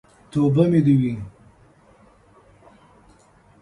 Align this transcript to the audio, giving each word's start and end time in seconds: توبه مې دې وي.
توبه 0.31 0.63
مې 0.71 0.79
دې 0.85 0.95
وي. 1.01 1.13